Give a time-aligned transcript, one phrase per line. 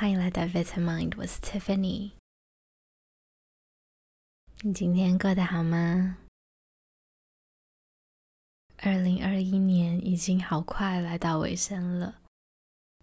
[0.00, 2.12] 欢迎来到 Vitamind，我是 Tiffany。
[4.62, 6.16] 你今天过得好吗？
[8.78, 12.22] 二零二一年已经好快来到尾声了，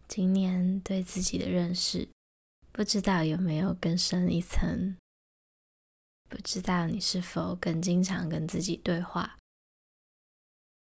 [0.08, 2.10] 今年对自己的认识，
[2.72, 4.98] 不知道有没有更深一层？
[6.28, 9.38] 不知道你是否更经常跟自己对话，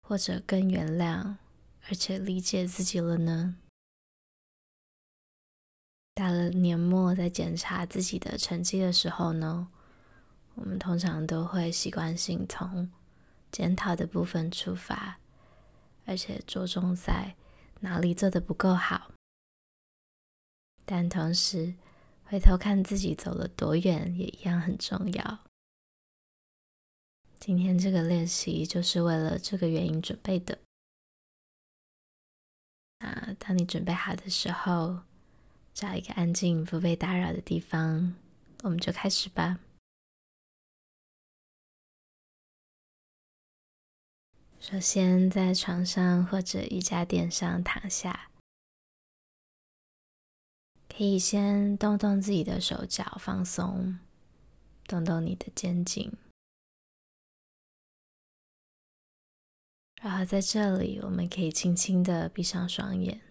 [0.01, 1.35] 或者更原谅
[1.87, 3.57] 而且理解自己了呢？
[6.13, 9.69] 到了年末，在检查自己的成绩的时候呢，
[10.55, 12.91] 我们通常都会习惯性从
[13.51, 15.19] 检讨的部分出发，
[16.05, 17.35] 而且着重在
[17.79, 19.11] 哪里做的不够好。
[20.85, 21.75] 但同时，
[22.25, 25.39] 回头看自己走了多远，也一样很重要。
[27.39, 30.59] 今天这个练习就是为了这个原因准备的。
[32.99, 35.01] 那当你准备好的时候，
[35.73, 38.15] 找一个安静、不被打扰的地方，
[38.63, 39.59] 我们就开始吧。
[44.59, 48.29] 首先，在床上或者瑜伽垫上躺下，
[50.87, 53.97] 可以先动动自己的手脚，放松，
[54.85, 56.13] 动动你的肩颈，
[59.99, 63.30] 然后在这里，我们可以轻轻的闭上双眼。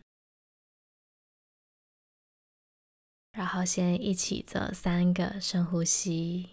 [3.33, 6.51] 然后先一起做三个深呼吸。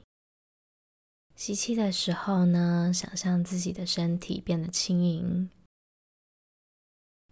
[1.36, 5.50] 吸气的时候呢，想象自己的身体变得轻盈；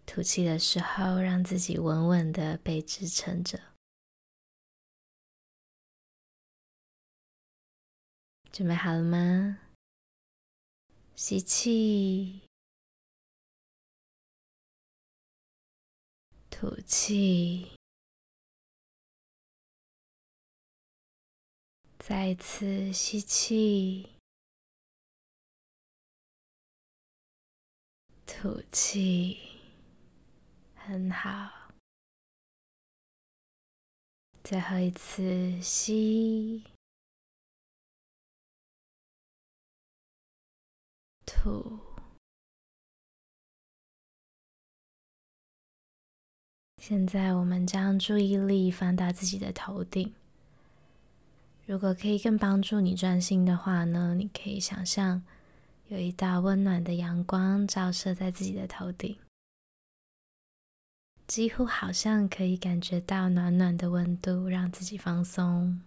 [0.04, 3.60] 吐气的时候，让自己稳稳的被支撑着。
[8.52, 9.58] 准备好了吗？
[11.14, 12.42] 吸气，
[16.48, 17.75] 吐气。
[22.08, 24.10] 再一次吸气，
[28.24, 29.36] 吐气，
[30.76, 31.72] 很好。
[34.44, 36.62] 最后一次吸，
[41.26, 41.80] 吐。
[46.80, 50.14] 现在我们将注意力放到自己的头顶。
[51.66, 55.24] 如果可以更帮助你专心的话呢，你可以想象
[55.88, 59.18] 有一道温暖的阳光照射在自己的头顶，
[61.26, 65.82] 几乎好像可以感觉到暖暖的温度，让自己放松。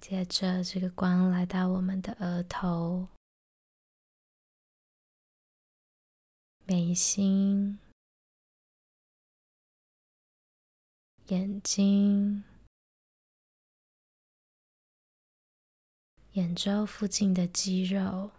[0.00, 3.06] 接着，这个光来到我们的额头、
[6.66, 7.78] 眉心。
[11.28, 12.44] 眼睛、
[16.32, 18.30] 眼周附近的肌肉、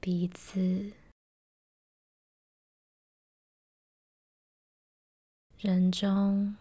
[0.00, 0.92] 鼻子、
[5.56, 6.56] 人中、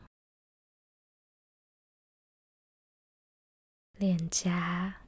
[3.98, 5.08] 脸颊、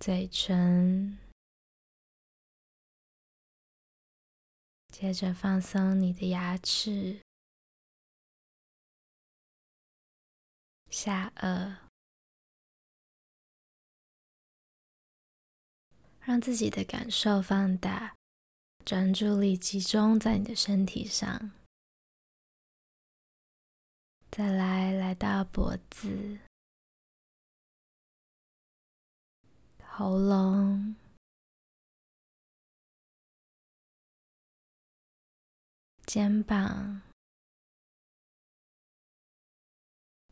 [0.00, 1.21] 嘴唇。
[5.02, 7.22] 接着放松你的牙齿、
[10.90, 11.78] 下颚，
[16.20, 18.14] 让自己的感受放大，
[18.84, 21.50] 专注力集中在你的身体上。
[24.30, 26.38] 再来，来到脖子、
[29.84, 30.94] 喉咙。
[36.14, 37.00] 肩膀、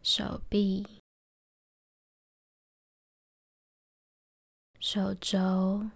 [0.03, 1.01] 手臂、
[4.79, 5.91] 手肘、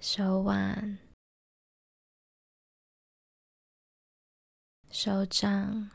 [0.00, 0.98] 手腕、
[4.90, 5.88] 手掌、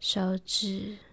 [0.00, 1.09] 手指。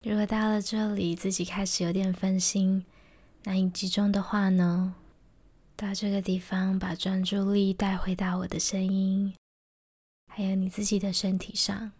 [0.00, 2.86] 如果到了这里，自己开始有点分心、
[3.42, 4.94] 难以集中的话呢，
[5.74, 9.34] 到这个地方把专注力带回到我的声音，
[10.32, 11.90] 还有你自己的身体上，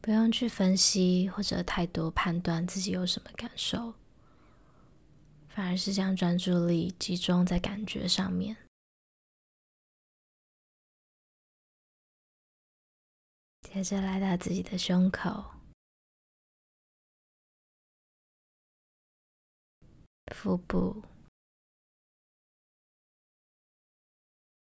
[0.00, 3.92] 不用去分析或者太多判断自己有什么感受，
[5.48, 8.56] 反而是将专注力集中在感觉上面。
[13.70, 15.52] 接着来到自己的胸口、
[20.34, 21.04] 腹部、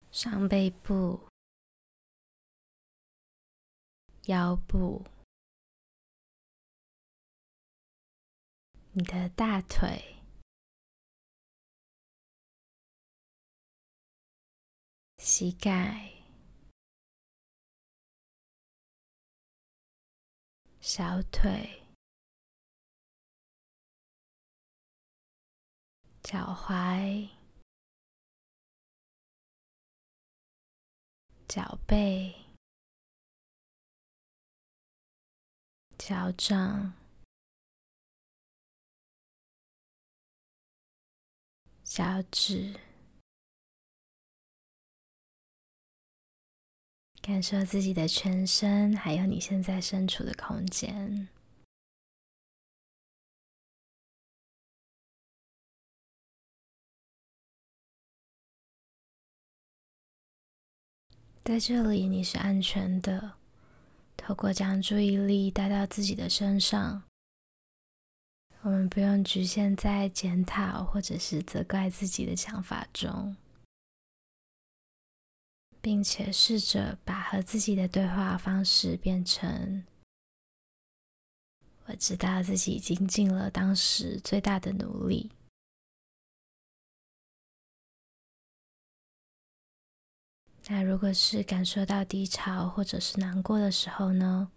[0.10, 1.30] 上背部、
[4.24, 5.06] 腰部、
[8.94, 10.16] 你的大腿、
[15.20, 16.15] 膝盖。
[20.88, 21.82] 小腿、
[26.22, 27.28] 脚踝、
[31.48, 32.36] 脚背、
[35.98, 36.94] 脚掌、
[41.84, 42.80] 脚趾，
[47.26, 51.28] 感受自己的全身，还有你现在身处的空间。
[61.44, 63.34] 在这里，你是安全的。
[64.16, 67.02] 透过将注意力带到自己的身上，
[68.62, 73.36] 我们不用局限在检讨或者是责怪自己的想法中。
[75.86, 79.86] 并且试着把和自己的对话方式变成：
[81.86, 85.32] 我知道自己已经尽了当时最大的努力。
[90.66, 94.52] 那如果是感受到低潮或者是难过的时候呢？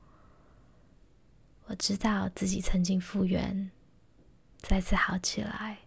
[1.67, 3.71] 我知道自己曾经复原，
[4.61, 5.81] 再次好起来。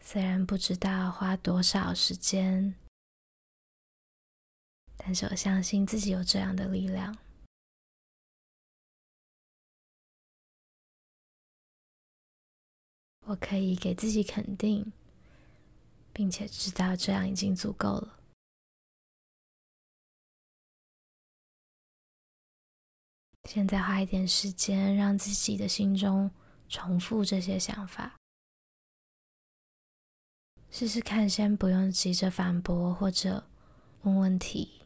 [0.00, 2.76] 虽然不知道花多少时间。
[4.98, 7.16] 但是我相信自己有这样的力量。
[13.20, 14.92] 我可以给自己肯定，
[16.12, 18.18] 并且知道这样已经足够了。
[23.44, 26.30] 现在花一点时间，让自己的心中
[26.68, 28.16] 重复这些想法，
[30.70, 33.46] 试试看，先不用急着反驳或者
[34.02, 34.77] 问问题。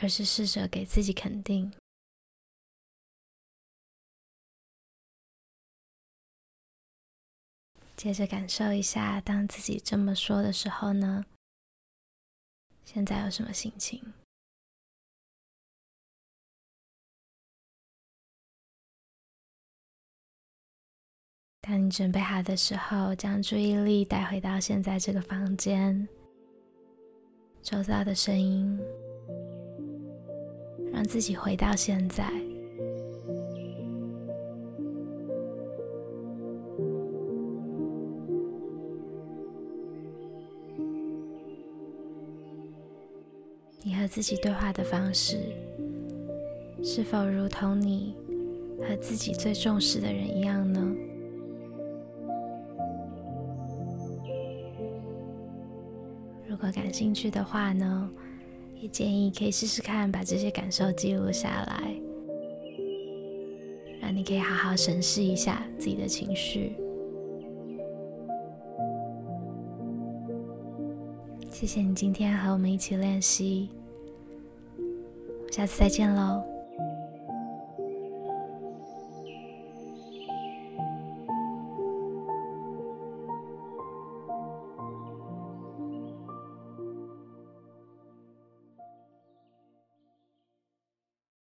[0.00, 1.72] 而是试着给自己肯定，
[7.96, 11.26] 接着感受一下，当自己这么说的时候呢，
[12.84, 14.14] 现在有什么心情？
[21.60, 26.08] 当你准备好的时候，将注意力带回到现在这个房间，
[27.62, 28.80] 周遭的声音。
[30.92, 32.30] 让自己回到现在。
[43.80, 45.38] 你和自己对话的方式，
[46.82, 48.14] 是否如同你
[48.80, 50.94] 和自己最重视的人一样呢？
[56.46, 58.10] 如果感兴趣的话呢，
[58.80, 61.94] 也建议可以试试看，把这些感受记录下来，
[64.00, 66.76] 让你可以好好审视一下自己的情绪。
[71.50, 73.68] 谢谢你今天和我们一起练习，
[75.50, 76.57] 下次再见喽。